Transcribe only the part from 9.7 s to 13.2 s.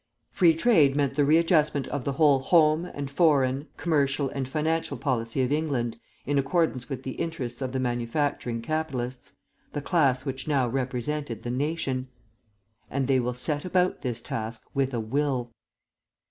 the class which now represented the nation. And they